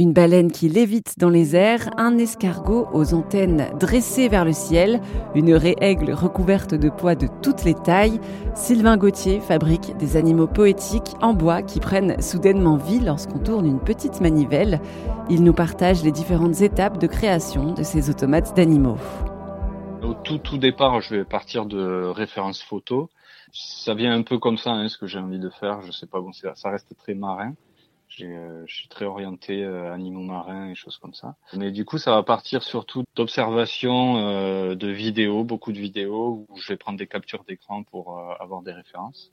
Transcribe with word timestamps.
Une 0.00 0.12
baleine 0.12 0.52
qui 0.52 0.68
lévite 0.68 1.18
dans 1.18 1.28
les 1.28 1.56
airs, 1.56 1.90
un 1.96 2.18
escargot 2.18 2.86
aux 2.92 3.14
antennes 3.14 3.66
dressées 3.80 4.28
vers 4.28 4.44
le 4.44 4.52
ciel, 4.52 5.00
une 5.34 5.52
raie 5.52 5.74
aigle 5.80 6.12
recouverte 6.12 6.72
de 6.72 6.88
poids 6.88 7.16
de 7.16 7.26
toutes 7.42 7.64
les 7.64 7.74
tailles. 7.74 8.20
Sylvain 8.54 8.96
Gauthier 8.96 9.40
fabrique 9.40 9.96
des 9.96 10.16
animaux 10.16 10.46
poétiques 10.46 11.16
en 11.20 11.34
bois 11.34 11.62
qui 11.62 11.80
prennent 11.80 12.22
soudainement 12.22 12.76
vie 12.76 13.00
lorsqu'on 13.00 13.40
tourne 13.40 13.66
une 13.66 13.80
petite 13.80 14.20
manivelle. 14.20 14.80
Il 15.30 15.42
nous 15.42 15.52
partage 15.52 16.04
les 16.04 16.12
différentes 16.12 16.60
étapes 16.60 16.98
de 16.98 17.08
création 17.08 17.74
de 17.74 17.82
ces 17.82 18.08
automates 18.08 18.54
d'animaux. 18.54 18.98
Au 20.04 20.14
tout 20.14 20.38
tout 20.38 20.58
départ, 20.58 21.00
je 21.00 21.16
vais 21.16 21.24
partir 21.24 21.66
de 21.66 22.04
références 22.04 22.62
photos. 22.62 23.08
Ça 23.50 23.94
vient 23.94 24.14
un 24.16 24.22
peu 24.22 24.38
comme 24.38 24.58
ça, 24.58 24.70
hein, 24.70 24.88
ce 24.88 24.96
que 24.96 25.08
j'ai 25.08 25.18
envie 25.18 25.40
de 25.40 25.50
faire. 25.50 25.82
Je 25.82 25.90
sais 25.90 26.06
pas, 26.06 26.20
bon, 26.20 26.30
ça 26.32 26.70
reste 26.70 26.96
très 26.96 27.14
marin. 27.14 27.54
Euh, 28.22 28.64
je 28.66 28.74
suis 28.74 28.88
très 28.88 29.04
orienté 29.04 29.64
euh, 29.64 29.92
animaux 29.92 30.22
marins 30.22 30.68
et 30.68 30.74
choses 30.74 30.98
comme 30.98 31.14
ça. 31.14 31.36
Mais 31.54 31.70
du 31.70 31.84
coup, 31.84 31.98
ça 31.98 32.12
va 32.12 32.22
partir 32.22 32.62
surtout 32.62 33.04
d'observations, 33.14 34.18
euh, 34.18 34.74
de 34.74 34.88
vidéos, 34.88 35.44
beaucoup 35.44 35.72
de 35.72 35.78
vidéos 35.78 36.46
où 36.48 36.56
je 36.56 36.68
vais 36.68 36.76
prendre 36.76 36.98
des 36.98 37.06
captures 37.06 37.44
d'écran 37.44 37.82
pour 37.82 38.20
avoir 38.40 38.62
des 38.62 38.72
références. 38.72 39.32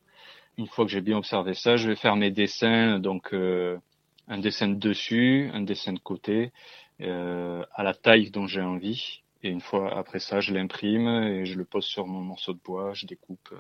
Une 0.58 0.68
fois 0.68 0.86
que 0.86 0.92
j'ai 0.92 1.02
bien 1.02 1.18
observé 1.18 1.54
ça, 1.54 1.76
je 1.78 1.90
vais 1.90 1.96
faire 1.96 2.16
mes 2.16 2.32
dessins, 2.32 3.00
donc 3.00 3.34
un 3.34 4.38
dessin 4.38 4.70
de 4.70 4.76
dessus, 4.76 5.50
un 5.54 5.62
dessin 5.62 5.92
de 5.92 6.00
côté, 6.00 6.54
à 7.02 7.84
la 7.84 7.94
taille 7.94 8.32
dont 8.32 8.48
j'ai 8.48 8.62
envie. 8.62 9.22
Et 9.44 9.50
une 9.50 9.60
fois 9.60 9.98
après 9.98 10.20
ça, 10.20 10.40
je 10.40 10.54
l'imprime 10.54 11.08
et 11.08 11.46
je 11.46 11.58
le 11.58 11.66
pose 11.66 11.84
sur 11.84 12.08
mon 12.08 12.22
morceau 12.22 12.54
de 12.54 12.60
bois, 12.64 12.94
je 12.94 13.06
découpe. 13.06 13.54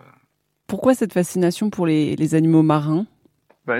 Pourquoi 0.67 0.95
cette 0.95 1.11
fascination 1.11 1.69
pour 1.69 1.85
les 1.85 2.33
animaux 2.33 2.63
marins? 2.63 3.05
Bah, 3.65 3.77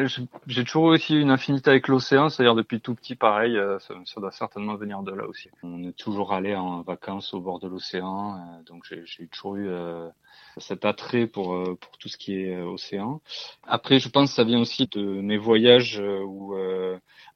j'ai 0.47 0.63
toujours 0.63 0.85
aussi 0.85 1.15
une 1.15 1.29
affinité 1.29 1.69
avec 1.69 1.87
l'océan, 1.87 2.29
c'est-à-dire 2.29 2.55
depuis 2.55 2.81
tout 2.81 2.95
petit, 2.95 3.15
pareil, 3.15 3.55
euh, 3.55 3.77
ça, 3.79 3.93
ça, 4.05 4.19
doit 4.19 4.31
certainement 4.31 4.75
venir 4.75 5.03
de 5.03 5.11
là 5.11 5.27
aussi. 5.27 5.49
On 5.61 5.83
est 5.83 5.95
toujours 5.95 6.33
allé 6.33 6.55
en 6.55 6.81
vacances 6.81 7.35
au 7.35 7.39
bord 7.39 7.59
de 7.59 7.67
l'océan, 7.67 8.35
euh, 8.35 8.63
donc 8.63 8.83
j'ai 8.85 9.27
toujours 9.27 9.57
eu 9.57 9.67
euh, 9.67 10.09
cet 10.57 10.85
attrait 10.85 11.27
pour 11.27 11.63
pour 11.79 11.97
tout 11.99 12.09
ce 12.09 12.17
qui 12.17 12.33
est 12.33 12.59
océan. 12.61 13.21
Après, 13.67 13.99
je 13.99 14.09
pense 14.09 14.31
que 14.31 14.35
ça 14.35 14.43
vient 14.43 14.59
aussi 14.59 14.87
de 14.87 15.01
mes 15.01 15.37
voyages 15.37 15.99
où, 15.99 16.55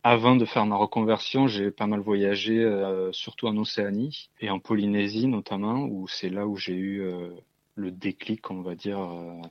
avant 0.03 0.35
de 0.35 0.45
faire 0.45 0.65
ma 0.65 0.75
reconversion, 0.75 1.47
j'ai 1.47 1.71
pas 1.71 1.85
mal 1.85 1.99
voyagé, 1.99 2.55
surtout 3.11 3.47
en 3.47 3.57
Océanie 3.57 4.29
et 4.39 4.49
en 4.49 4.59
Polynésie 4.59 5.27
notamment, 5.27 5.83
où 5.83 6.07
c'est 6.07 6.29
là 6.29 6.47
où 6.47 6.55
j'ai 6.55 6.75
eu 6.75 7.03
le 7.79 7.91
déclic, 7.91 8.49
on 8.51 8.61
va 8.61 8.75
dire, 8.75 8.99
euh, 8.99 9.41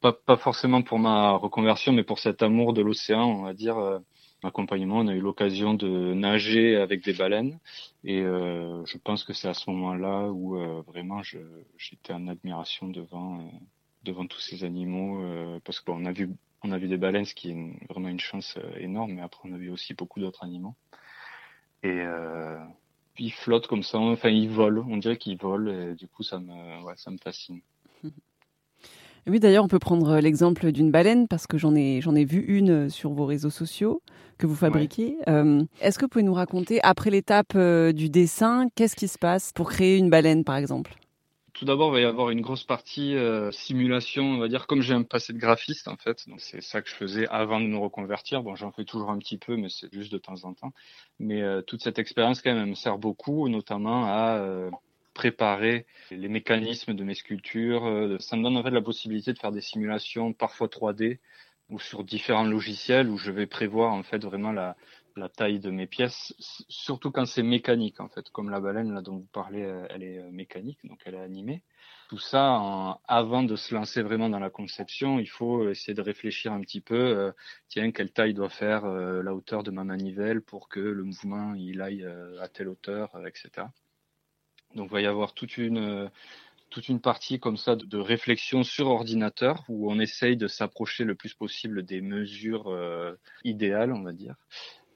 pas, 0.00 0.12
pas 0.12 0.36
forcément 0.36 0.82
pour 0.82 0.98
ma 0.98 1.32
reconversion, 1.32 1.92
mais 1.92 2.04
pour 2.04 2.18
cet 2.18 2.42
amour 2.42 2.72
de 2.72 2.82
l'océan, 2.82 3.24
on 3.24 3.42
va 3.42 3.54
dire. 3.54 3.78
Euh, 3.78 3.98
accompagnement, 4.44 4.98
on 4.98 5.08
a 5.08 5.14
eu 5.14 5.20
l'occasion 5.20 5.74
de 5.74 6.14
nager 6.14 6.76
avec 6.76 7.02
des 7.04 7.12
baleines. 7.12 7.58
Et 8.04 8.20
euh, 8.20 8.84
je 8.86 8.96
pense 8.96 9.24
que 9.24 9.32
c'est 9.32 9.48
à 9.48 9.54
ce 9.54 9.68
moment-là 9.68 10.28
où 10.30 10.56
vraiment 10.86 11.22
j'étais 11.76 12.12
en 12.12 12.28
admiration 12.28 12.86
devant 12.86 13.50
devant 14.04 14.28
tous 14.28 14.38
ces 14.38 14.62
animaux 14.62 15.20
parce 15.64 15.80
qu'on 15.80 16.04
a 16.04 16.12
vu 16.12 16.30
on 16.62 16.70
a 16.70 16.78
vu 16.78 16.86
des 16.86 16.98
baleines, 16.98 17.24
ce 17.24 17.34
qui 17.34 17.50
est 17.50 17.88
vraiment 17.90 18.08
une 18.10 18.20
chance 18.20 18.56
énorme, 18.76 19.14
mais 19.14 19.22
après 19.22 19.48
on 19.48 19.54
a 19.54 19.58
vu 19.58 19.70
aussi 19.70 19.94
beaucoup 19.94 20.20
d'autres 20.20 20.44
animaux. 20.44 20.76
Et 21.82 22.00
ils 23.18 23.32
flottent 23.32 23.66
comme 23.66 23.82
ça, 23.82 23.98
enfin 23.98 24.28
ils 24.28 24.50
volent, 24.50 24.86
on 24.88 24.96
dirait 24.96 25.16
qu'ils 25.16 25.36
volent. 25.36 25.72
Et 25.72 25.94
du 25.94 26.08
coup 26.08 26.22
ça 26.22 26.38
me 26.38 26.82
ouais, 26.84 26.94
ça 26.96 27.10
me 27.10 27.18
fascine. 27.18 27.60
Oui, 29.28 29.40
d'ailleurs, 29.40 29.64
on 29.64 29.68
peut 29.68 29.78
prendre 29.78 30.20
l'exemple 30.20 30.72
d'une 30.72 30.90
baleine 30.90 31.28
parce 31.28 31.46
que 31.46 31.58
j'en 31.58 31.74
ai, 31.74 32.00
j'en 32.00 32.14
ai 32.14 32.24
vu 32.24 32.40
une 32.48 32.88
sur 32.88 33.12
vos 33.12 33.26
réseaux 33.26 33.50
sociaux 33.50 34.00
que 34.38 34.46
vous 34.46 34.54
fabriquez. 34.54 35.18
Euh, 35.28 35.64
est-ce 35.82 35.98
que 35.98 36.06
vous 36.06 36.08
pouvez 36.08 36.24
nous 36.24 36.32
raconter, 36.32 36.80
après 36.82 37.10
l'étape 37.10 37.52
euh, 37.54 37.92
du 37.92 38.08
dessin, 38.08 38.68
qu'est-ce 38.74 38.96
qui 38.96 39.06
se 39.06 39.18
passe 39.18 39.52
pour 39.52 39.68
créer 39.68 39.98
une 39.98 40.08
baleine, 40.08 40.44
par 40.44 40.56
exemple? 40.56 40.94
Tout 41.52 41.66
d'abord, 41.66 41.90
il 41.90 41.92
va 41.94 42.00
y 42.00 42.04
avoir 42.04 42.30
une 42.30 42.40
grosse 42.40 42.64
partie 42.64 43.16
euh, 43.16 43.50
simulation, 43.50 44.24
on 44.24 44.38
va 44.38 44.48
dire, 44.48 44.66
comme 44.66 44.80
j'ai 44.80 44.94
un 44.94 45.02
passé 45.02 45.32
de 45.32 45.38
graphiste 45.38 45.88
en 45.88 45.96
fait, 45.96 46.28
donc 46.28 46.40
c'est 46.40 46.62
ça 46.62 46.80
que 46.80 46.88
je 46.88 46.94
faisais 46.94 47.26
avant 47.28 47.60
de 47.60 47.66
me 47.66 47.76
reconvertir. 47.76 48.44
Bon, 48.44 48.54
j'en 48.54 48.70
fais 48.70 48.84
toujours 48.84 49.10
un 49.10 49.18
petit 49.18 49.38
peu, 49.38 49.56
mais 49.56 49.68
c'est 49.68 49.92
juste 49.92 50.12
de 50.12 50.18
temps 50.18 50.44
en 50.44 50.54
temps. 50.54 50.72
Mais 51.18 51.42
toute 51.66 51.82
cette 51.82 51.98
expérience 51.98 52.42
quand 52.42 52.50
même 52.50 52.62
elle 52.62 52.70
me 52.70 52.76
sert 52.76 52.96
beaucoup, 52.96 53.48
notamment 53.48 54.04
à 54.06 54.40
préparer 55.18 55.84
les 56.12 56.28
mécanismes 56.28 56.94
de 56.94 57.02
mes 57.02 57.16
sculptures. 57.16 57.84
Euh, 57.86 58.18
ça 58.20 58.36
me 58.36 58.44
donne 58.44 58.56
en 58.56 58.62
fait 58.62 58.70
la 58.70 58.80
possibilité 58.80 59.32
de 59.32 59.38
faire 59.38 59.50
des 59.50 59.60
simulations 59.60 60.32
parfois 60.32 60.68
3D 60.68 61.18
ou 61.70 61.80
sur 61.80 62.04
différents 62.04 62.44
logiciels 62.44 63.08
où 63.10 63.18
je 63.18 63.32
vais 63.32 63.46
prévoir 63.46 63.92
en 63.92 64.04
fait 64.04 64.22
vraiment 64.24 64.52
la, 64.52 64.76
taille 65.36 65.58
de 65.58 65.70
mes 65.70 65.88
pièces, 65.88 66.32
surtout 66.68 67.10
quand 67.10 67.26
c'est 67.26 67.42
mécanique 67.42 67.98
en 67.98 68.08
fait, 68.08 68.30
comme 68.30 68.50
la 68.50 68.60
baleine 68.60 68.94
là 68.94 69.02
dont 69.02 69.16
vous 69.16 69.28
parlez, 69.32 69.64
euh, 69.64 69.84
elle 69.90 70.04
est 70.04 70.18
euh, 70.18 70.30
mécanique, 70.30 70.78
donc 70.84 71.00
elle 71.04 71.16
est 71.16 71.20
animée. 71.20 71.64
Tout 72.08 72.20
ça, 72.20 73.00
avant 73.08 73.42
de 73.42 73.56
se 73.56 73.74
lancer 73.74 74.02
vraiment 74.02 74.28
dans 74.28 74.38
la 74.38 74.50
conception, 74.50 75.18
il 75.18 75.28
faut 75.28 75.68
essayer 75.68 75.94
de 75.94 76.00
réfléchir 76.00 76.52
un 76.52 76.60
petit 76.60 76.80
peu. 76.80 77.32
tiens, 77.68 77.90
quelle 77.90 78.12
taille 78.12 78.32
doit 78.32 78.48
faire 78.48 78.86
la 78.86 79.34
hauteur 79.34 79.62
de 79.62 79.70
ma 79.70 79.84
manivelle 79.84 80.40
pour 80.40 80.70
que 80.70 80.80
le 80.80 81.02
mouvement 81.02 81.52
il 81.54 81.82
aille 81.82 82.06
à 82.40 82.48
telle 82.48 82.68
hauteur, 82.68 83.10
etc. 83.26 83.66
Donc 84.74 84.88
il 84.90 84.92
va 84.92 85.00
y 85.00 85.06
avoir 85.06 85.34
toute 85.34 85.56
une 85.58 86.10
toute 86.70 86.88
une 86.88 87.00
partie 87.00 87.40
comme 87.40 87.56
ça 87.56 87.76
de, 87.76 87.98
réflexion 87.98 88.62
sur 88.62 88.88
ordinateur 88.88 89.64
où 89.68 89.90
on 89.90 89.98
essaye 89.98 90.36
de 90.36 90.48
s'approcher 90.48 91.04
le 91.04 91.14
plus 91.14 91.34
possible 91.34 91.82
des 91.82 92.00
mesures 92.00 92.68
euh, 92.68 93.14
idéales, 93.44 93.92
on 93.92 94.02
va 94.02 94.12
dire. 94.12 94.34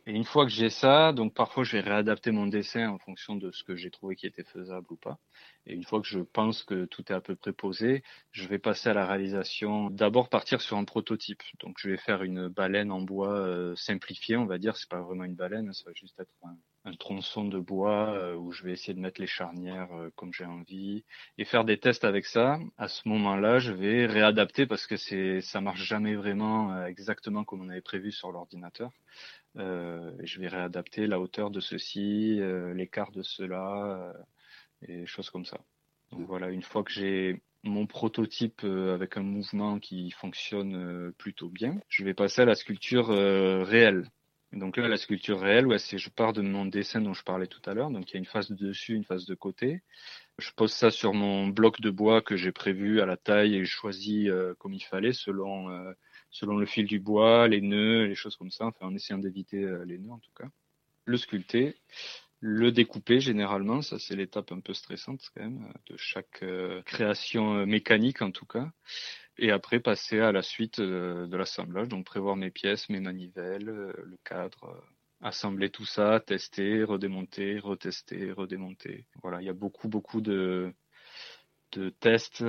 Et 0.06 0.12
une 0.12 0.24
fois 0.24 0.44
que 0.44 0.50
j'ai 0.50 0.68
ça, 0.68 1.12
donc 1.12 1.32
parfois 1.32 1.62
je 1.62 1.76
vais 1.76 1.80
réadapter 1.80 2.32
mon 2.32 2.48
dessin 2.48 2.88
en 2.88 2.98
fonction 2.98 3.36
de 3.36 3.52
ce 3.52 3.62
que 3.62 3.76
j'ai 3.76 3.90
trouvé 3.90 4.16
qui 4.16 4.26
était 4.26 4.42
faisable 4.42 4.86
ou 4.90 4.96
pas. 4.96 5.18
Et 5.64 5.74
une 5.74 5.84
fois 5.84 6.00
que 6.00 6.08
je 6.08 6.18
pense 6.18 6.64
que 6.64 6.86
tout 6.86 7.04
est 7.08 7.14
à 7.14 7.20
peu 7.20 7.36
près 7.36 7.52
posé, 7.52 8.02
je 8.32 8.48
vais 8.48 8.58
passer 8.58 8.88
à 8.88 8.94
la 8.94 9.06
réalisation. 9.06 9.90
D'abord 9.90 10.28
partir 10.28 10.60
sur 10.60 10.76
un 10.76 10.84
prototype. 10.84 11.42
Donc 11.60 11.76
je 11.78 11.88
vais 11.88 11.96
faire 11.98 12.24
une 12.24 12.48
baleine 12.48 12.90
en 12.90 13.00
bois 13.00 13.32
euh, 13.32 13.76
simplifiée, 13.76 14.36
on 14.36 14.46
va 14.46 14.58
dire. 14.58 14.76
C'est 14.76 14.90
pas 14.90 15.00
vraiment 15.00 15.24
une 15.24 15.36
baleine, 15.36 15.72
ça 15.72 15.84
va 15.86 15.92
juste 15.94 16.18
être 16.18 16.34
un, 16.42 16.56
un 16.84 16.94
tronçon 16.94 17.44
de 17.44 17.58
bois 17.58 18.14
euh, 18.14 18.34
où 18.34 18.52
je 18.52 18.64
vais 18.64 18.72
essayer 18.72 18.94
de 18.94 19.00
mettre 19.00 19.20
les 19.20 19.26
charnières 19.26 19.92
euh, 19.92 20.10
comme 20.16 20.32
j'ai 20.32 20.44
envie 20.44 21.04
et 21.38 21.44
faire 21.44 21.64
des 21.64 21.78
tests 21.78 22.04
avec 22.04 22.26
ça. 22.26 22.58
À 22.76 22.88
ce 22.88 23.08
moment-là, 23.08 23.58
je 23.58 23.72
vais 23.72 24.06
réadapter 24.06 24.66
parce 24.66 24.86
que 24.86 24.96
c'est 24.96 25.40
ça 25.40 25.60
marche 25.60 25.82
jamais 25.84 26.14
vraiment 26.14 26.72
euh, 26.74 26.86
exactement 26.86 27.44
comme 27.44 27.62
on 27.62 27.68
avait 27.68 27.80
prévu 27.80 28.10
sur 28.10 28.32
l'ordinateur. 28.32 28.90
je 29.54 30.40
vais 30.40 30.48
réadapter 30.48 31.06
la 31.06 31.20
hauteur 31.20 31.50
de 31.50 31.60
ceci, 31.60 32.40
l'écart 32.74 33.12
de 33.12 33.22
cela 33.22 34.12
et 34.88 35.06
choses 35.06 35.30
comme 35.30 35.44
ça. 35.44 35.60
Donc 36.10 36.26
voilà, 36.26 36.50
une 36.50 36.62
fois 36.62 36.82
que 36.84 36.92
j'ai 36.92 37.42
mon 37.62 37.86
prototype 37.86 38.64
avec 38.64 39.16
un 39.16 39.22
mouvement 39.22 39.78
qui 39.78 40.10
fonctionne 40.10 41.12
plutôt 41.18 41.48
bien, 41.48 41.80
je 41.88 42.04
vais 42.04 42.14
passer 42.14 42.42
à 42.42 42.44
la 42.46 42.54
sculpture 42.54 43.08
réelle. 43.08 44.08
Donc 44.52 44.76
là, 44.76 44.86
la 44.86 44.98
sculpture 44.98 45.40
réelle, 45.40 45.66
ouais, 45.66 45.78
c'est 45.78 45.96
je 45.96 46.10
pars 46.10 46.34
de 46.34 46.42
mon 46.42 46.66
dessin 46.66 47.00
dont 47.00 47.14
je 47.14 47.24
parlais 47.24 47.46
tout 47.46 47.62
à 47.64 47.72
l'heure. 47.72 47.90
Donc 47.90 48.10
il 48.10 48.14
y 48.14 48.16
a 48.16 48.18
une 48.18 48.26
face 48.26 48.50
de 48.50 48.56
dessus, 48.56 48.94
une 48.94 49.04
face 49.04 49.24
de 49.24 49.34
côté. 49.34 49.82
Je 50.38 50.50
pose 50.54 50.72
ça 50.72 50.90
sur 50.90 51.14
mon 51.14 51.48
bloc 51.48 51.80
de 51.80 51.90
bois 51.90 52.20
que 52.20 52.36
j'ai 52.36 52.52
prévu 52.52 53.00
à 53.00 53.06
la 53.06 53.16
taille 53.16 53.56
et 53.56 53.64
choisi 53.64 54.28
euh, 54.28 54.54
comme 54.58 54.74
il 54.74 54.84
fallait 54.84 55.14
selon 55.14 55.70
euh, 55.70 55.92
selon 56.30 56.56
le 56.56 56.66
fil 56.66 56.86
du 56.86 57.00
bois, 57.00 57.48
les 57.48 57.62
nœuds, 57.62 58.04
les 58.06 58.14
choses 58.14 58.36
comme 58.36 58.50
ça. 58.50 58.66
Enfin, 58.66 58.86
en 58.86 58.94
essayant 58.94 59.18
d'éviter 59.18 59.64
euh, 59.64 59.84
les 59.86 59.98
nœuds 59.98 60.12
en 60.12 60.18
tout 60.18 60.32
cas. 60.36 60.48
Le 61.06 61.16
sculpter, 61.16 61.74
le 62.40 62.72
découper 62.72 63.20
généralement, 63.20 63.80
ça 63.80 63.98
c'est 63.98 64.16
l'étape 64.16 64.52
un 64.52 64.60
peu 64.60 64.74
stressante 64.74 65.22
quand 65.34 65.42
même 65.42 65.72
de 65.86 65.96
chaque 65.96 66.44
création 66.84 67.66
mécanique 67.66 68.22
en 68.22 68.30
tout 68.30 68.46
cas 68.46 68.70
et 69.38 69.50
après 69.50 69.80
passer 69.80 70.20
à 70.20 70.32
la 70.32 70.42
suite 70.42 70.78
euh, 70.78 71.26
de 71.26 71.36
l'assemblage, 71.36 71.88
donc 71.88 72.04
prévoir 72.04 72.36
mes 72.36 72.50
pièces, 72.50 72.88
mes 72.88 73.00
manivelles, 73.00 73.68
euh, 73.68 73.92
le 74.04 74.18
cadre, 74.24 74.64
euh, 74.64 74.80
assembler 75.22 75.70
tout 75.70 75.86
ça, 75.86 76.20
tester, 76.20 76.84
redémonter, 76.84 77.58
retester, 77.58 78.32
redémonter. 78.32 79.06
Voilà, 79.22 79.40
il 79.40 79.46
y 79.46 79.50
a 79.50 79.54
beaucoup 79.54 79.88
beaucoup 79.88 80.20
de 80.20 80.72
de 81.72 81.88
tests, 81.88 82.42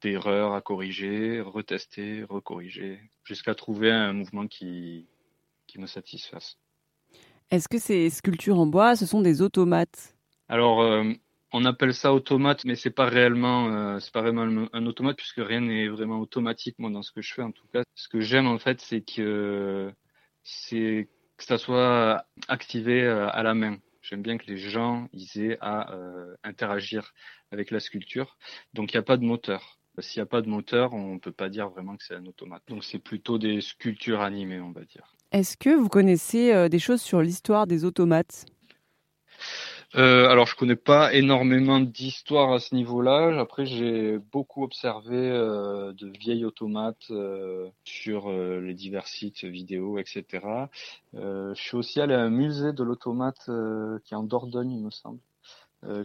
d'erreurs 0.00 0.54
à 0.54 0.60
corriger, 0.60 1.40
retester, 1.40 2.22
recorriger, 2.22 3.00
jusqu'à 3.24 3.56
trouver 3.56 3.90
un 3.90 4.12
mouvement 4.12 4.46
qui 4.46 5.08
qui 5.66 5.80
me 5.80 5.86
satisfasse. 5.86 6.56
Est-ce 7.50 7.68
que 7.68 7.78
ces 7.78 8.10
sculptures 8.10 8.60
en 8.60 8.66
bois, 8.66 8.94
ce 8.94 9.06
sont 9.06 9.22
des 9.22 9.42
automates? 9.42 10.14
Alors, 10.48 11.04
on 11.54 11.64
appelle 11.64 11.94
ça 11.94 12.12
automate, 12.12 12.64
mais 12.64 12.74
c'est 12.74 12.90
pas 12.90 13.06
réellement, 13.06 13.68
euh, 13.68 13.98
pas 14.12 14.22
vraiment 14.22 14.66
un 14.72 14.86
automate 14.86 15.16
puisque 15.16 15.38
rien 15.38 15.60
n'est 15.60 15.86
vraiment 15.86 16.18
automatique 16.18 16.74
dans 16.80 17.02
ce 17.02 17.12
que 17.12 17.22
je 17.22 17.32
fais 17.32 17.42
en 17.42 17.52
tout 17.52 17.68
cas. 17.72 17.84
Ce 17.94 18.08
que 18.08 18.20
j'aime 18.20 18.48
en 18.48 18.58
fait, 18.58 18.80
c'est 18.80 19.02
que 19.02 19.92
c'est 20.42 21.08
que 21.36 21.44
ça 21.44 21.56
soit 21.56 22.26
activé 22.48 23.04
euh, 23.04 23.28
à 23.30 23.44
la 23.44 23.54
main. 23.54 23.78
J'aime 24.02 24.20
bien 24.20 24.36
que 24.36 24.46
les 24.46 24.56
gens 24.56 25.08
aient 25.36 25.56
à 25.60 25.94
euh, 25.94 26.34
interagir 26.42 27.14
avec 27.52 27.70
la 27.70 27.78
sculpture. 27.78 28.36
Donc 28.74 28.92
il 28.92 28.96
n'y 28.96 29.00
a 29.00 29.04
pas 29.04 29.16
de 29.16 29.24
moteur. 29.24 29.78
S'il 30.00 30.20
n'y 30.20 30.24
a 30.24 30.26
pas 30.26 30.42
de 30.42 30.48
moteur, 30.48 30.92
on 30.92 31.14
ne 31.14 31.20
peut 31.20 31.30
pas 31.30 31.48
dire 31.48 31.68
vraiment 31.68 31.96
que 31.96 32.02
c'est 32.02 32.16
un 32.16 32.26
automate. 32.26 32.64
Donc 32.66 32.82
c'est 32.82 32.98
plutôt 32.98 33.38
des 33.38 33.60
sculptures 33.60 34.22
animées, 34.22 34.60
on 34.60 34.72
va 34.72 34.84
dire. 34.84 35.14
Est-ce 35.30 35.56
que 35.56 35.70
vous 35.70 35.88
connaissez 35.88 36.68
des 36.68 36.80
choses 36.80 37.00
sur 37.00 37.22
l'histoire 37.22 37.68
des 37.68 37.84
automates? 37.84 38.44
Euh, 39.96 40.28
alors, 40.28 40.46
je 40.46 40.56
connais 40.56 40.76
pas 40.76 41.14
énormément 41.14 41.78
d'histoire 41.78 42.52
à 42.52 42.58
ce 42.58 42.74
niveau-là. 42.74 43.38
Après, 43.38 43.64
j'ai 43.64 44.18
beaucoup 44.18 44.64
observé 44.64 45.16
euh, 45.16 45.92
de 45.92 46.08
vieilles 46.08 46.44
automates 46.44 47.06
euh, 47.10 47.68
sur 47.84 48.30
les 48.32 48.74
divers 48.74 49.06
sites 49.06 49.44
vidéo, 49.44 49.98
etc. 49.98 50.68
je 51.12 51.52
suis 51.54 51.76
aussi 51.76 52.00
allé 52.00 52.14
à 52.14 52.20
un 52.20 52.30
musée 52.30 52.72
de 52.72 52.82
l'automate 52.82 53.48
qui 54.04 54.14
est 54.14 54.16
en 54.16 54.24
Dordogne, 54.24 54.72
il 54.72 54.84
me 54.84 54.90
semble, 54.90 55.20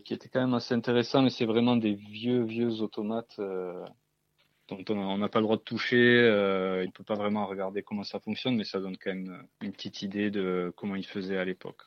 qui 0.05 0.13
était 0.13 0.29
quand 0.29 0.41
même 0.41 0.53
assez 0.53 0.73
intéressant, 0.73 1.21
mais 1.23 1.29
c'est 1.29 1.45
vraiment 1.45 1.75
des 1.75 1.93
vieux, 1.93 2.43
vieux 2.43 2.81
automates 2.81 3.39
dont 3.39 4.83
on 4.89 5.17
n'a 5.17 5.29
pas 5.29 5.39
le 5.39 5.45
droit 5.45 5.57
de 5.57 5.61
toucher. 5.61 5.97
il 5.97 6.87
ne 6.87 6.91
peut 6.91 7.03
pas 7.03 7.15
vraiment 7.15 7.47
regarder 7.47 7.81
comment 7.81 8.03
ça 8.03 8.19
fonctionne, 8.19 8.55
mais 8.55 8.65
ça 8.65 8.79
donne 8.79 8.97
quand 8.97 9.13
même 9.13 9.47
une 9.61 9.71
petite 9.71 10.01
idée 10.03 10.29
de 10.29 10.71
comment 10.75 10.95
ils 10.95 11.07
faisaient 11.07 11.37
à 11.37 11.45
l'époque. 11.45 11.81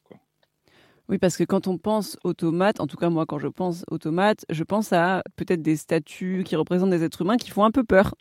Oui, 1.08 1.18
parce 1.18 1.36
que 1.36 1.44
quand 1.44 1.66
on 1.66 1.78
pense 1.78 2.18
automate, 2.24 2.80
en 2.80 2.86
tout 2.86 2.96
cas 2.96 3.10
moi 3.10 3.26
quand 3.26 3.38
je 3.38 3.48
pense 3.48 3.84
automate, 3.90 4.44
je 4.50 4.64
pense 4.64 4.92
à 4.92 5.22
peut-être 5.36 5.62
des 5.62 5.76
statues 5.76 6.42
qui 6.44 6.56
représentent 6.56 6.90
des 6.90 7.04
êtres 7.04 7.22
humains 7.22 7.36
qui 7.36 7.50
font 7.50 7.64
un 7.64 7.70
peu 7.70 7.84
peur. 7.84 8.14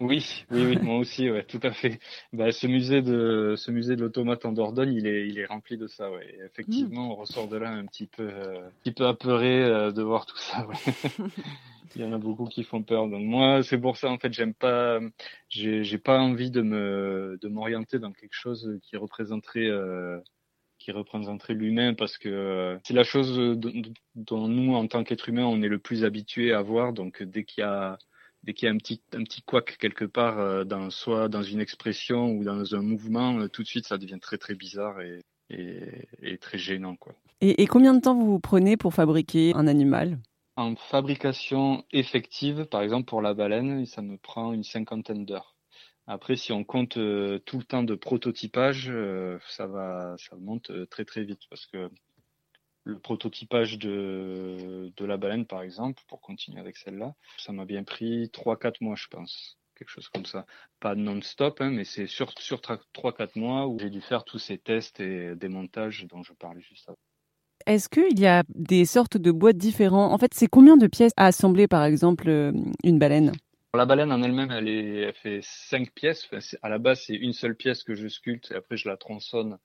Oui, 0.00 0.46
oui, 0.50 0.64
oui, 0.64 0.78
moi 0.80 0.96
aussi, 0.96 1.30
ouais, 1.30 1.44
tout 1.44 1.60
à 1.62 1.72
fait. 1.72 2.00
Bah, 2.32 2.52
ce 2.52 2.66
musée 2.66 3.02
de 3.02 3.54
ce 3.58 3.70
musée 3.70 3.96
de 3.96 4.00
l'automate 4.00 4.46
en 4.46 4.52
Dordogne, 4.52 4.94
il 4.94 5.06
est 5.06 5.28
il 5.28 5.38
est 5.38 5.44
rempli 5.44 5.76
de 5.76 5.86
ça, 5.86 6.10
ouais. 6.10 6.38
effectivement, 6.46 7.12
on 7.12 7.16
ressort 7.16 7.48
de 7.48 7.58
là 7.58 7.70
un 7.70 7.84
petit 7.84 8.06
peu 8.06 8.22
euh, 8.22 8.66
un 8.66 8.70
petit 8.82 8.92
peu 8.92 9.06
apeuré 9.06 9.62
euh, 9.62 9.92
de 9.92 10.02
voir 10.02 10.24
tout 10.24 10.38
ça. 10.38 10.66
Ouais. 10.66 11.26
il 11.96 12.00
y 12.00 12.04
en 12.04 12.14
a 12.14 12.18
beaucoup 12.18 12.46
qui 12.46 12.64
font 12.64 12.82
peur. 12.82 13.08
Donc 13.08 13.22
moi, 13.22 13.62
c'est 13.62 13.76
pour 13.76 13.98
ça 13.98 14.10
en 14.10 14.16
fait, 14.16 14.32
j'aime 14.32 14.54
pas, 14.54 15.00
j'ai 15.50 15.84
j'ai 15.84 15.98
pas 15.98 16.18
envie 16.18 16.50
de 16.50 16.62
me 16.62 17.38
de 17.42 17.48
m'orienter 17.48 17.98
dans 17.98 18.12
quelque 18.12 18.34
chose 18.34 18.78
qui 18.82 18.96
représenterait 18.96 19.68
euh, 19.68 20.18
qui 20.80 20.90
représenterait 20.90 21.54
l'humain 21.54 21.94
parce 21.94 22.18
que 22.18 22.28
euh, 22.28 22.78
c'est 22.84 22.94
la 22.94 23.04
chose 23.04 23.58
dont 24.16 24.48
nous 24.48 24.74
en 24.74 24.88
tant 24.88 25.04
qu'être 25.04 25.28
humain 25.28 25.44
on 25.44 25.62
est 25.62 25.68
le 25.68 25.78
plus 25.78 26.04
habitué 26.04 26.52
à 26.52 26.62
voir 26.62 26.92
donc 26.92 27.22
dès 27.22 27.44
qu'il 27.44 27.60
y 27.60 27.64
a 27.64 27.98
dès 28.42 28.54
qu'il 28.54 28.66
y 28.66 28.68
a 28.70 28.74
un 28.74 28.78
petit 28.78 29.00
un 29.12 29.22
petit 29.22 29.42
couac 29.42 29.76
quelque 29.78 30.06
part 30.06 30.40
euh, 30.40 30.64
dans 30.64 30.88
soit 30.90 31.28
dans 31.28 31.42
une 31.42 31.60
expression 31.60 32.32
ou 32.32 32.44
dans 32.44 32.74
un 32.74 32.82
mouvement 32.82 33.38
euh, 33.38 33.48
tout 33.48 33.62
de 33.62 33.68
suite 33.68 33.86
ça 33.86 33.98
devient 33.98 34.18
très 34.20 34.38
très 34.38 34.54
bizarre 34.54 35.02
et, 35.02 35.20
et, 35.50 36.08
et 36.22 36.38
très 36.38 36.58
gênant 36.58 36.96
quoi. 36.96 37.14
Et, 37.42 37.62
et 37.62 37.66
combien 37.66 37.94
de 37.94 38.00
temps 38.00 38.18
vous 38.18 38.40
prenez 38.40 38.76
pour 38.76 38.94
fabriquer 38.94 39.52
un 39.54 39.66
animal? 39.66 40.18
En 40.56 40.76
fabrication 40.76 41.84
effective 41.92 42.64
par 42.64 42.80
exemple 42.80 43.04
pour 43.04 43.20
la 43.20 43.34
baleine 43.34 43.84
ça 43.84 44.00
me 44.00 44.16
prend 44.16 44.54
une 44.54 44.64
cinquantaine 44.64 45.26
d'heures. 45.26 45.54
Après, 46.12 46.34
si 46.34 46.50
on 46.50 46.64
compte 46.64 46.96
euh, 46.96 47.38
tout 47.38 47.58
le 47.58 47.62
temps 47.62 47.84
de 47.84 47.94
prototypage, 47.94 48.90
euh, 48.90 49.38
ça 49.48 49.68
va, 49.68 50.16
ça 50.18 50.34
monte 50.34 50.72
euh, 50.72 50.84
très 50.84 51.04
très 51.04 51.22
vite 51.22 51.38
parce 51.48 51.66
que 51.66 51.88
le 52.82 52.98
prototypage 52.98 53.78
de, 53.78 54.92
la 54.98 55.16
baleine, 55.16 55.46
par 55.46 55.62
exemple, 55.62 56.02
pour 56.08 56.20
continuer 56.20 56.58
avec 56.58 56.76
celle-là, 56.78 57.14
ça 57.38 57.52
m'a 57.52 57.64
bien 57.64 57.84
pris 57.84 58.28
3-4 58.32 58.78
mois, 58.80 58.96
je 58.96 59.06
pense. 59.06 59.56
Quelque 59.76 59.90
chose 59.90 60.08
comme 60.08 60.26
ça. 60.26 60.46
Pas 60.80 60.96
non-stop, 60.96 61.60
hein, 61.60 61.70
mais 61.70 61.84
c'est 61.84 62.08
sur, 62.08 62.32
sur 62.40 62.58
3-4 62.58 63.38
mois 63.38 63.68
où 63.68 63.78
j'ai 63.78 63.90
dû 63.90 64.00
faire 64.00 64.24
tous 64.24 64.40
ces 64.40 64.58
tests 64.58 64.98
et 64.98 65.36
démontages 65.36 66.08
dont 66.08 66.24
je 66.24 66.32
parlais 66.32 66.60
juste 66.60 66.88
avant. 66.88 66.98
Est-ce 67.66 67.88
qu'il 67.88 68.18
y 68.18 68.26
a 68.26 68.42
des 68.48 68.84
sortes 68.84 69.16
de 69.16 69.30
boîtes 69.30 69.58
différentes? 69.58 70.12
En 70.12 70.18
fait, 70.18 70.34
c'est 70.34 70.48
combien 70.48 70.76
de 70.76 70.88
pièces 70.88 71.12
à 71.16 71.26
assembler, 71.26 71.68
par 71.68 71.84
exemple, 71.84 72.52
une 72.82 72.98
baleine? 72.98 73.30
La 73.74 73.86
baleine 73.86 74.12
en 74.12 74.22
elle-même, 74.22 74.50
elle, 74.50 74.68
est, 74.68 75.00
elle 75.02 75.14
fait 75.14 75.40
cinq 75.42 75.92
pièces. 75.92 76.28
à 76.62 76.68
la 76.68 76.78
base, 76.78 77.02
c'est 77.06 77.14
une 77.14 77.32
seule 77.32 77.54
pièce 77.54 77.84
que 77.84 77.94
je 77.94 78.08
sculpte 78.08 78.50
et 78.50 78.56
après 78.56 78.76
je 78.76 78.88
la 78.88 78.96
tronçonne 78.96 79.58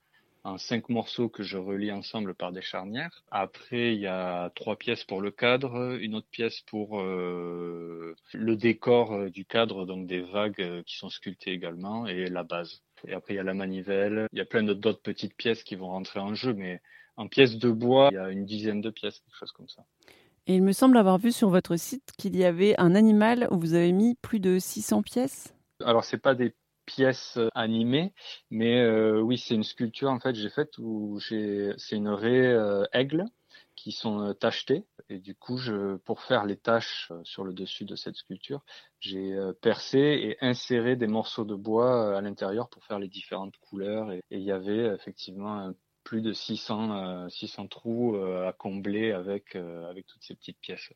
en 0.44 0.60
cinq 0.60 0.90
morceaux 0.90 1.28
que 1.28 1.42
je 1.42 1.58
relie 1.58 1.92
ensemble 1.92 2.36
par 2.36 2.52
des 2.52 2.62
charnières. 2.62 3.24
Après, 3.32 3.96
il 3.96 4.00
y 4.00 4.08
a 4.08 4.52
trois 4.52 4.76
pièces 4.76 5.04
pour 5.04 5.20
le 5.20 5.32
cadre, 5.32 5.98
une 6.00 6.14
autre 6.14 6.28
pièce 6.30 6.62
pour 6.62 7.02
euh, 7.02 8.16
le 8.32 8.56
décor 8.56 9.14
euh, 9.14 9.30
du 9.32 9.44
cadre, 9.44 9.88
donc 9.88 10.06
des 10.06 10.22
vagues 10.22 10.62
euh, 10.62 10.84
qui 10.84 10.98
sont 10.98 11.10
sculptées 11.10 11.52
également, 11.52 12.06
et 12.06 12.28
la 12.28 12.44
base. 12.44 12.84
Et 13.08 13.14
après, 13.14 13.34
il 13.34 13.38
y 13.38 13.40
a 13.40 13.44
la 13.44 13.56
manivelle. 13.56 14.28
Il 14.34 14.38
y 14.38 14.42
a 14.42 14.46
plein 14.46 14.62
d'autres 14.62 15.02
petites 15.02 15.36
pièces 15.36 15.64
qui 15.64 15.76
vont 15.76 15.88
rentrer 15.88 16.20
en 16.20 16.36
jeu, 16.36 16.54
mais 16.54 16.80
en 17.18 17.28
pièces 17.28 17.58
de 17.58 17.72
bois, 17.72 18.10
il 18.12 18.16
y 18.16 18.20
a 18.20 18.30
une 18.30 18.46
dizaine 18.46 18.82
de 18.82 18.92
pièces, 18.92 19.20
quelque 19.22 19.38
chose 19.40 19.52
comme 19.52 19.68
ça. 19.68 19.84
Et 20.48 20.56
il 20.56 20.64
me 20.64 20.74
semble 20.74 20.98
avoir 20.98 21.18
vu 21.18 21.32
sur 21.32 21.50
votre 21.50 21.76
site 21.76 22.12
qu'il 22.18 22.36
y 22.36 22.46
avait 22.46 22.80
un 22.80 22.94
animal 22.94 23.48
où 23.52 23.60
vous 23.60 23.74
avez 23.74 23.92
mis 23.92 24.16
plus 24.16 24.40
de 24.40 24.60
600 24.60 25.02
pièces. 25.02 25.56
Alors, 25.84 26.04
c'est 26.04 26.20
pas 26.20 26.36
des 26.36 26.54
pièces 26.86 27.38
euh, 27.38 27.50
animées, 27.56 28.14
mais 28.52 28.82
euh, 28.82 29.20
oui, 29.20 29.38
c'est 29.38 29.56
une 29.56 29.64
sculpture 29.64 30.10
en 30.10 30.20
fait 30.20 30.36
j'ai 30.36 30.50
faite 30.50 30.78
où 30.78 31.20
j'ai 31.20 31.74
c'est 31.78 31.96
une 31.96 32.10
raie 32.10 32.46
euh, 32.46 32.86
aigle 32.94 33.26
qui 33.76 33.92
sont 33.92 34.34
tachetées 34.40 34.86
et 35.10 35.20
du 35.20 35.36
coup 35.36 35.60
pour 36.06 36.22
faire 36.22 36.46
les 36.46 36.56
taches 36.56 37.12
sur 37.24 37.44
le 37.44 37.54
dessus 37.54 37.84
de 37.84 37.96
cette 37.96 38.16
sculpture, 38.16 38.64
j'ai 39.02 39.38
percé 39.62 39.98
et 40.00 40.38
inséré 40.40 40.96
des 40.96 41.08
morceaux 41.08 41.44
de 41.44 41.56
bois 41.56 42.18
à 42.18 42.22
l'intérieur 42.22 42.70
pour 42.70 42.86
faire 42.86 43.00
les 43.00 43.10
différentes 43.10 43.58
couleurs 43.58 44.14
et 44.14 44.22
il 44.32 44.42
y 44.42 44.52
avait 44.52 44.86
effectivement 44.94 45.60
un 45.60 45.76
plus 46.06 46.22
de 46.22 46.32
600, 46.32 47.28
600 47.30 47.64
euh, 47.64 47.68
trous 47.68 48.16
euh, 48.16 48.48
à 48.48 48.54
combler 48.54 49.12
avec, 49.12 49.56
euh, 49.56 49.90
avec 49.90 50.06
toutes 50.06 50.24
ces 50.24 50.36
petites 50.36 50.60
pièces. 50.62 50.94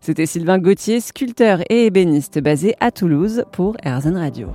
C'était 0.00 0.26
Sylvain 0.26 0.58
Gauthier, 0.58 1.00
sculpteur 1.00 1.60
et 1.70 1.86
ébéniste 1.86 2.38
basé 2.40 2.74
à 2.80 2.90
Toulouse 2.90 3.44
pour 3.52 3.76
Erzen 3.82 4.16
Radio. 4.16 4.48